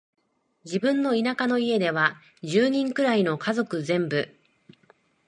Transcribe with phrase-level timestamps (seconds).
[0.65, 4.35] 自分の田舎の家では、十人くらいの家族全部、